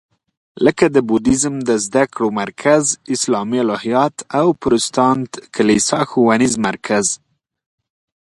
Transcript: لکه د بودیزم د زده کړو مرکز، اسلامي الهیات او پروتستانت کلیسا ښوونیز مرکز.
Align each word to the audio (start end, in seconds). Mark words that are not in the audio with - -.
لکه 0.65 0.85
د 0.95 0.97
بودیزم 1.07 1.55
د 1.69 1.71
زده 1.85 2.03
کړو 2.13 2.27
مرکز، 2.41 2.83
اسلامي 3.15 3.57
الهیات 3.65 4.15
او 4.39 4.47
پروتستانت 4.61 5.29
کلیسا 5.55 5.99
ښوونیز 6.09 6.53
مرکز. 6.67 7.05